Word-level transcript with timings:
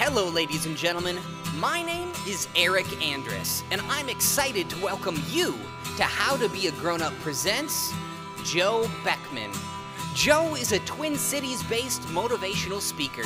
Hello, 0.00 0.28
ladies 0.28 0.64
and 0.64 0.76
gentlemen. 0.76 1.18
My 1.56 1.82
name 1.82 2.12
is 2.24 2.46
Erik 2.54 2.86
Andress, 3.02 3.64
and 3.72 3.80
I'm 3.88 4.08
excited 4.08 4.70
to 4.70 4.80
welcome 4.80 5.20
you 5.28 5.58
to 5.96 6.04
How 6.04 6.36
to 6.36 6.48
Be 6.50 6.68
a 6.68 6.70
Grown 6.70 7.02
Up 7.02 7.12
presents 7.14 7.92
Joe 8.44 8.88
Beckman. 9.02 9.50
Joe 10.14 10.54
is 10.54 10.70
a 10.70 10.78
Twin 10.80 11.16
Cities 11.16 11.64
based 11.64 12.02
motivational 12.02 12.80
speaker. 12.80 13.24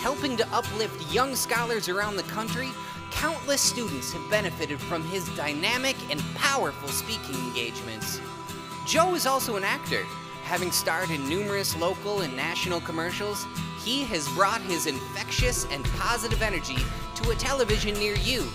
Helping 0.00 0.34
to 0.38 0.48
uplift 0.50 1.12
young 1.12 1.36
scholars 1.36 1.90
around 1.90 2.16
the 2.16 2.22
country, 2.22 2.70
countless 3.10 3.60
students 3.60 4.14
have 4.14 4.30
benefited 4.30 4.80
from 4.80 5.04
his 5.08 5.28
dynamic 5.36 5.96
and 6.10 6.22
powerful 6.36 6.88
speaking 6.88 7.34
engagements. 7.34 8.18
Joe 8.86 9.14
is 9.14 9.26
also 9.26 9.56
an 9.56 9.64
actor. 9.64 10.06
Having 10.44 10.72
starred 10.72 11.10
in 11.10 11.26
numerous 11.26 11.74
local 11.74 12.20
and 12.20 12.36
national 12.36 12.78
commercials, 12.82 13.46
he 13.82 14.04
has 14.04 14.28
brought 14.28 14.60
his 14.60 14.86
infectious 14.86 15.66
and 15.70 15.82
positive 15.96 16.42
energy 16.42 16.76
to 17.14 17.30
a 17.30 17.34
television 17.34 17.94
near 17.94 18.14
you. 18.16 18.46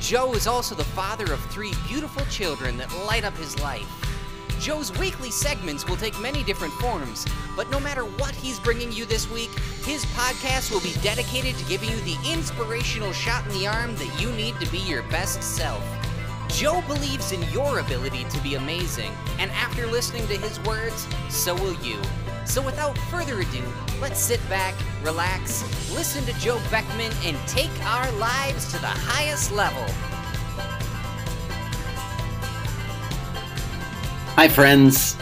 Joe 0.00 0.34
is 0.34 0.46
also 0.46 0.74
the 0.74 0.84
father 0.84 1.32
of 1.32 1.40
three 1.46 1.72
beautiful 1.88 2.26
children 2.26 2.76
that 2.76 2.94
light 3.06 3.24
up 3.24 3.34
his 3.38 3.58
life. 3.60 3.88
Joe's 4.60 4.96
weekly 4.98 5.30
segments 5.30 5.88
will 5.88 5.96
take 5.96 6.18
many 6.20 6.44
different 6.44 6.74
forms, 6.74 7.26
but 7.56 7.70
no 7.70 7.80
matter 7.80 8.04
what 8.04 8.34
he's 8.34 8.60
bringing 8.60 8.92
you 8.92 9.06
this 9.06 9.28
week, 9.30 9.50
his 9.82 10.04
podcast 10.06 10.70
will 10.70 10.82
be 10.82 10.92
dedicated 11.02 11.56
to 11.56 11.64
giving 11.64 11.88
you 11.88 11.96
the 12.00 12.18
inspirational 12.30 13.12
shot 13.12 13.46
in 13.46 13.52
the 13.52 13.66
arm 13.66 13.96
that 13.96 14.20
you 14.20 14.30
need 14.32 14.60
to 14.60 14.70
be 14.70 14.78
your 14.78 15.02
best 15.04 15.42
self. 15.42 15.82
Joe 16.54 16.82
believes 16.86 17.32
in 17.32 17.42
your 17.50 17.80
ability 17.80 18.22
to 18.30 18.40
be 18.40 18.54
amazing, 18.54 19.10
and 19.40 19.50
after 19.50 19.88
listening 19.88 20.24
to 20.28 20.36
his 20.36 20.60
words, 20.60 21.08
so 21.28 21.52
will 21.52 21.74
you. 21.82 22.00
So 22.46 22.62
without 22.62 22.96
further 22.96 23.40
ado, 23.40 23.64
let's 24.00 24.20
sit 24.20 24.38
back, 24.48 24.76
relax, 25.02 25.62
listen 25.92 26.24
to 26.26 26.32
Joe 26.38 26.60
Beckman, 26.70 27.10
and 27.24 27.36
take 27.48 27.72
our 27.84 28.08
lives 28.12 28.70
to 28.70 28.78
the 28.78 28.86
highest 28.86 29.50
level. 29.50 29.84
Hi, 34.36 34.46
friends. 34.46 35.16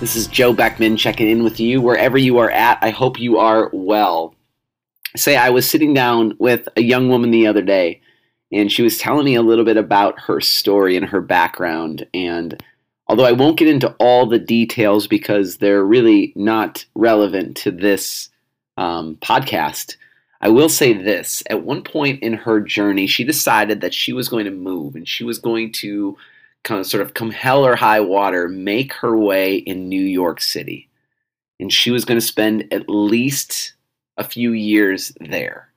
This 0.00 0.16
is 0.16 0.26
Joe 0.26 0.52
Beckman 0.52 0.96
checking 0.96 1.28
in 1.28 1.44
with 1.44 1.60
you 1.60 1.80
wherever 1.80 2.18
you 2.18 2.38
are 2.38 2.50
at. 2.50 2.78
I 2.82 2.90
hope 2.90 3.20
you 3.20 3.38
are 3.38 3.70
well. 3.72 4.34
Say, 5.14 5.36
I 5.36 5.50
was 5.50 5.70
sitting 5.70 5.94
down 5.94 6.34
with 6.40 6.68
a 6.76 6.82
young 6.82 7.08
woman 7.08 7.30
the 7.30 7.46
other 7.46 7.62
day, 7.62 8.00
and 8.52 8.70
she 8.70 8.82
was 8.82 8.98
telling 8.98 9.24
me 9.24 9.34
a 9.34 9.42
little 9.42 9.64
bit 9.64 9.76
about 9.76 10.20
her 10.20 10.40
story 10.40 10.96
and 10.96 11.06
her 11.06 11.20
background. 11.20 12.06
And 12.12 12.62
although 13.08 13.24
I 13.24 13.32
won't 13.32 13.58
get 13.58 13.68
into 13.68 13.94
all 13.98 14.26
the 14.26 14.38
details 14.38 15.06
because 15.06 15.56
they're 15.56 15.84
really 15.84 16.32
not 16.36 16.84
relevant 16.94 17.56
to 17.58 17.70
this 17.70 18.28
um, 18.76 19.16
podcast, 19.16 19.96
I 20.42 20.48
will 20.48 20.68
say 20.68 20.92
this. 20.92 21.42
At 21.48 21.62
one 21.62 21.82
point 21.82 22.22
in 22.22 22.34
her 22.34 22.60
journey, 22.60 23.06
she 23.06 23.24
decided 23.24 23.80
that 23.80 23.94
she 23.94 24.12
was 24.12 24.28
going 24.28 24.44
to 24.44 24.50
move 24.50 24.96
and 24.96 25.08
she 25.08 25.24
was 25.24 25.38
going 25.38 25.72
to 25.72 26.16
kind 26.64 26.80
of 26.80 26.86
sort 26.86 27.02
of 27.02 27.14
come 27.14 27.30
hell 27.30 27.64
or 27.64 27.74
high 27.74 28.00
water, 28.00 28.48
make 28.48 28.92
her 28.94 29.16
way 29.16 29.56
in 29.56 29.88
New 29.88 30.04
York 30.04 30.40
City. 30.40 30.88
And 31.58 31.72
she 31.72 31.90
was 31.90 32.04
going 32.04 32.20
to 32.20 32.26
spend 32.26 32.72
at 32.72 32.88
least 32.88 33.74
a 34.18 34.24
few 34.24 34.52
years 34.52 35.12
there. 35.20 35.71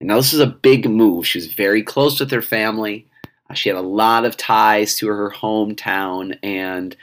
Now, 0.00 0.16
this 0.16 0.34
is 0.34 0.40
a 0.40 0.46
big 0.46 0.88
move. 0.88 1.26
She 1.26 1.38
was 1.38 1.52
very 1.52 1.82
close 1.82 2.20
with 2.20 2.30
her 2.30 2.42
family. 2.42 3.06
Uh, 3.48 3.54
she 3.54 3.68
had 3.68 3.78
a 3.78 3.82
lot 3.82 4.24
of 4.24 4.36
ties 4.36 4.96
to 4.96 5.06
her 5.08 5.30
hometown, 5.30 6.38
and 6.42 6.96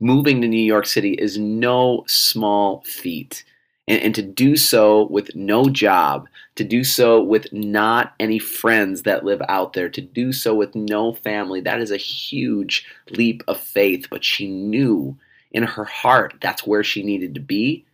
moving 0.00 0.40
to 0.40 0.48
New 0.48 0.56
York 0.56 0.86
City 0.86 1.14
is 1.14 1.38
no 1.38 2.04
small 2.06 2.82
feat 2.84 3.44
and, 3.88 4.02
and 4.02 4.14
to 4.14 4.22
do 4.22 4.56
so 4.56 5.08
with 5.08 5.34
no 5.34 5.64
job, 5.68 6.28
to 6.54 6.62
do 6.62 6.84
so 6.84 7.22
with 7.22 7.52
not 7.52 8.14
any 8.20 8.38
friends 8.38 9.02
that 9.02 9.24
live 9.24 9.42
out 9.48 9.72
there, 9.72 9.88
to 9.88 10.00
do 10.00 10.32
so 10.32 10.54
with 10.54 10.74
no 10.74 11.14
family, 11.14 11.60
that 11.62 11.80
is 11.80 11.90
a 11.90 11.96
huge 11.96 12.86
leap 13.10 13.42
of 13.48 13.58
faith. 13.58 14.06
But 14.10 14.22
she 14.22 14.46
knew 14.46 15.16
in 15.50 15.64
her 15.64 15.84
heart 15.84 16.34
that's 16.40 16.66
where 16.66 16.84
she 16.84 17.02
needed 17.02 17.34
to 17.34 17.40
be. 17.40 17.84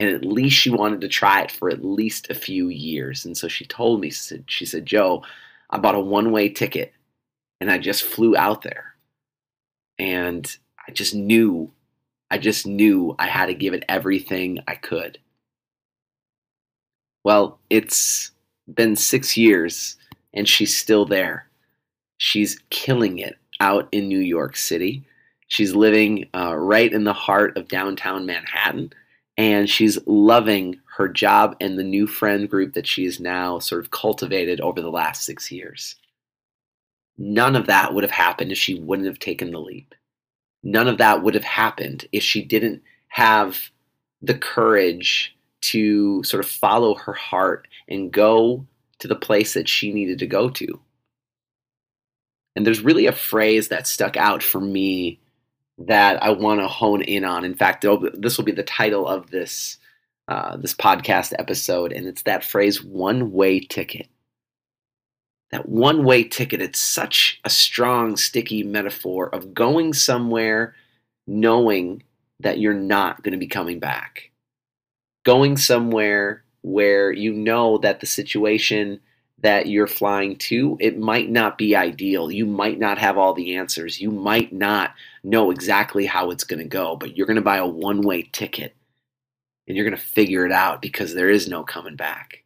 And 0.00 0.10
at 0.10 0.24
least 0.24 0.56
she 0.56 0.70
wanted 0.70 1.00
to 1.00 1.08
try 1.08 1.42
it 1.42 1.50
for 1.50 1.70
at 1.70 1.84
least 1.84 2.30
a 2.30 2.34
few 2.34 2.68
years. 2.68 3.24
And 3.24 3.36
so 3.36 3.48
she 3.48 3.64
told 3.64 4.00
me, 4.00 4.10
she 4.46 4.64
said, 4.64 4.86
Joe, 4.86 5.24
I 5.70 5.78
bought 5.78 5.96
a 5.96 6.00
one 6.00 6.30
way 6.30 6.48
ticket 6.48 6.92
and 7.60 7.70
I 7.70 7.78
just 7.78 8.04
flew 8.04 8.36
out 8.36 8.62
there. 8.62 8.94
And 9.98 10.56
I 10.86 10.92
just 10.92 11.14
knew, 11.14 11.72
I 12.30 12.38
just 12.38 12.66
knew 12.66 13.16
I 13.18 13.26
had 13.26 13.46
to 13.46 13.54
give 13.54 13.74
it 13.74 13.84
everything 13.88 14.60
I 14.68 14.76
could. 14.76 15.18
Well, 17.24 17.58
it's 17.68 18.30
been 18.72 18.94
six 18.94 19.36
years 19.36 19.96
and 20.32 20.48
she's 20.48 20.76
still 20.76 21.04
there. 21.04 21.46
She's 22.18 22.60
killing 22.70 23.18
it 23.18 23.36
out 23.60 23.88
in 23.92 24.08
New 24.08 24.20
York 24.20 24.56
City. 24.56 25.04
She's 25.48 25.74
living 25.74 26.28
uh, 26.34 26.54
right 26.56 26.92
in 26.92 27.04
the 27.04 27.12
heart 27.12 27.56
of 27.56 27.68
downtown 27.68 28.26
Manhattan 28.26 28.92
and 29.38 29.70
she's 29.70 30.04
loving 30.04 30.80
her 30.96 31.08
job 31.08 31.56
and 31.60 31.78
the 31.78 31.84
new 31.84 32.08
friend 32.08 32.50
group 32.50 32.74
that 32.74 32.88
she 32.88 33.04
has 33.04 33.20
now 33.20 33.60
sort 33.60 33.80
of 33.80 33.92
cultivated 33.92 34.60
over 34.60 34.82
the 34.82 34.90
last 34.90 35.22
six 35.22 35.52
years. 35.52 35.94
None 37.16 37.54
of 37.54 37.66
that 37.66 37.94
would 37.94 38.02
have 38.02 38.10
happened 38.10 38.50
if 38.50 38.58
she 38.58 38.80
wouldn't 38.80 39.06
have 39.06 39.20
taken 39.20 39.52
the 39.52 39.60
leap. 39.60 39.94
None 40.64 40.88
of 40.88 40.98
that 40.98 41.22
would 41.22 41.34
have 41.34 41.44
happened 41.44 42.06
if 42.10 42.24
she 42.24 42.42
didn't 42.42 42.82
have 43.06 43.70
the 44.20 44.36
courage 44.36 45.36
to 45.60 46.22
sort 46.24 46.44
of 46.44 46.50
follow 46.50 46.96
her 46.96 47.12
heart 47.12 47.68
and 47.88 48.12
go 48.12 48.66
to 48.98 49.06
the 49.06 49.16
place 49.16 49.54
that 49.54 49.68
she 49.68 49.92
needed 49.92 50.18
to 50.18 50.26
go 50.26 50.50
to. 50.50 50.80
And 52.56 52.66
there's 52.66 52.80
really 52.80 53.06
a 53.06 53.12
phrase 53.12 53.68
that 53.68 53.86
stuck 53.86 54.16
out 54.16 54.42
for 54.42 54.60
me 54.60 55.20
that 55.78 56.22
I 56.22 56.30
want 56.30 56.60
to 56.60 56.68
hone 56.68 57.02
in 57.02 57.24
on. 57.24 57.44
In 57.44 57.54
fact, 57.54 57.86
this 58.14 58.36
will 58.36 58.44
be 58.44 58.52
the 58.52 58.62
title 58.62 59.06
of 59.06 59.30
this 59.30 59.78
uh, 60.26 60.56
this 60.58 60.74
podcast 60.74 61.32
episode, 61.38 61.92
and 61.92 62.06
it's 62.06 62.22
that 62.22 62.44
phrase 62.44 62.82
"one 62.82 63.32
way 63.32 63.60
ticket." 63.60 64.08
That 65.50 65.68
one 65.68 66.04
way 66.04 66.24
ticket. 66.24 66.60
It's 66.60 66.78
such 66.78 67.40
a 67.44 67.50
strong, 67.50 68.18
sticky 68.18 68.62
metaphor 68.62 69.34
of 69.34 69.54
going 69.54 69.94
somewhere 69.94 70.74
knowing 71.26 72.02
that 72.40 72.58
you're 72.58 72.74
not 72.74 73.22
going 73.22 73.32
to 73.32 73.38
be 73.38 73.46
coming 73.46 73.78
back 73.78 74.30
going 75.28 75.58
somewhere 75.58 76.42
where 76.62 77.12
you 77.12 77.30
know 77.30 77.76
that 77.76 78.00
the 78.00 78.06
situation 78.06 78.98
that 79.40 79.66
you're 79.66 79.86
flying 79.86 80.36
to, 80.36 80.76
it 80.80 80.98
might 80.98 81.30
not 81.30 81.58
be 81.58 81.76
ideal. 81.76 82.30
You 82.30 82.44
might 82.44 82.78
not 82.78 82.98
have 82.98 83.16
all 83.16 83.34
the 83.34 83.56
answers. 83.56 84.00
You 84.00 84.10
might 84.10 84.52
not 84.52 84.94
know 85.22 85.50
exactly 85.50 86.06
how 86.06 86.30
it's 86.30 86.44
going 86.44 86.58
to 86.58 86.68
go, 86.68 86.96
but 86.96 87.16
you're 87.16 87.26
going 87.26 87.36
to 87.36 87.42
buy 87.42 87.58
a 87.58 87.66
one 87.66 88.00
way 88.02 88.22
ticket 88.32 88.74
and 89.66 89.76
you're 89.76 89.86
going 89.88 89.96
to 89.96 90.02
figure 90.02 90.44
it 90.44 90.52
out 90.52 90.82
because 90.82 91.14
there 91.14 91.30
is 91.30 91.48
no 91.48 91.62
coming 91.62 91.94
back. 91.94 92.42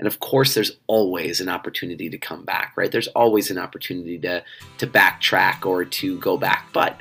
And 0.00 0.06
of 0.06 0.20
course, 0.20 0.54
there's 0.54 0.72
always 0.86 1.40
an 1.40 1.48
opportunity 1.48 2.08
to 2.08 2.18
come 2.18 2.44
back, 2.44 2.72
right? 2.76 2.90
There's 2.90 3.08
always 3.08 3.50
an 3.50 3.58
opportunity 3.58 4.18
to, 4.18 4.42
to 4.78 4.86
backtrack 4.86 5.66
or 5.66 5.84
to 5.84 6.18
go 6.20 6.36
back. 6.36 6.68
But 6.72 7.00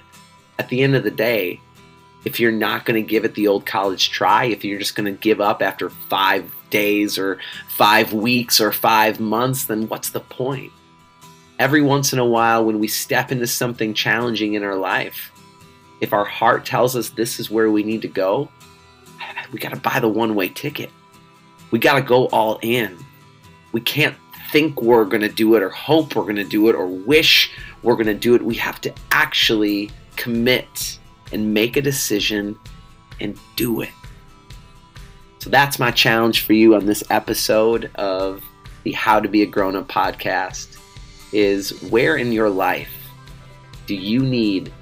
at 0.60 0.70
the 0.70 0.82
end 0.82 0.96
of 0.96 1.04
the 1.04 1.12
day, 1.12 1.60
if 2.28 2.42
you're 2.42 2.52
not 2.52 2.84
going 2.84 3.02
to 3.02 3.10
give 3.10 3.24
it 3.24 3.36
the 3.36 3.48
old 3.48 3.66
college 3.66 4.10
try, 4.10 4.44
if 4.44 4.66
you're 4.66 4.78
just 4.78 4.96
going 4.96 5.06
to 5.06 5.18
give 5.18 5.40
up 5.40 5.62
after 5.62 5.90
five 5.90 6.54
days 6.70 7.18
or 7.18 7.40
five 7.70 8.12
weeks 8.12 8.60
or 8.60 8.74
five 8.74 9.22
months, 9.22 9.68
then 9.68 9.88
what's 9.88 10.10
the 10.10 10.20
point? 10.20 10.74
Every 11.58 11.82
once 11.82 12.12
in 12.12 12.20
a 12.20 12.26
while, 12.26 12.66
when 12.66 12.80
we 12.80 12.90
step 12.90 13.32
into 13.32 13.48
something 13.48 13.94
challenging 13.94 14.56
in 14.56 14.64
our 14.64 14.76
life, 14.76 15.32
if 16.02 16.12
our 16.12 16.26
heart 16.26 16.66
tells 16.66 16.98
us 16.98 17.12
this 17.12 17.40
is 17.40 17.50
where 17.50 17.72
we 17.72 17.82
need 17.82 18.02
to 18.02 18.10
go, 18.10 18.50
we 19.54 19.60
got 19.60 19.70
to 19.70 19.80
buy 19.80 20.02
the 20.02 20.10
one 20.10 20.36
way 20.36 20.50
ticket. 20.50 20.92
We 21.72 21.80
got 21.80 21.96
to 21.96 22.02
go 22.02 22.26
all 22.28 22.60
in. 22.62 22.98
We 23.72 23.80
can't 23.80 24.18
think 24.52 24.82
we're 24.82 25.06
going 25.06 25.22
to 25.22 25.30
do 25.30 25.56
it 25.56 25.64
or 25.64 25.70
hope 25.70 26.14
we're 26.14 26.24
going 26.24 26.36
to 26.36 26.44
do 26.44 26.68
it 26.68 26.76
or 26.76 26.88
wish 26.88 27.52
we're 27.84 27.96
going 27.96 28.08
to 28.08 28.14
do 28.14 28.36
it. 28.36 28.42
We 28.42 28.56
have 28.56 28.82
to 28.82 28.94
actually 29.12 29.92
commit 30.18 31.00
and 31.32 31.54
make 31.54 31.78
a 31.78 31.82
decision 31.82 32.58
and 33.20 33.38
do 33.56 33.82
it. 33.82 33.90
So 35.40 35.50
that's 35.50 35.80
my 35.80 35.92
challenge 35.92 36.42
for 36.42 36.54
you 36.54 36.76
on 36.76 36.86
this 36.86 37.04
episode 37.10 37.92
of 37.96 38.44
the 38.84 38.92
How 38.92 39.20
to 39.20 39.30
Be 39.30 39.42
a 39.44 39.46
Grown 39.46 39.76
Up 39.76 39.88
podcast 39.88 40.78
is 41.34 41.82
where 41.84 42.18
in 42.18 42.32
your 42.32 42.50
life 42.50 42.92
do 43.86 43.96
you 43.96 44.22
need 44.22 44.74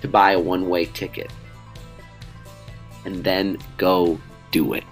to 0.00 0.08
buy 0.08 0.32
a 0.32 0.40
one 0.40 0.68
way 0.68 0.86
ticket? 0.86 1.30
And 3.04 3.24
then 3.24 3.58
go 3.76 4.20
do 4.50 4.74
it. 4.74 4.84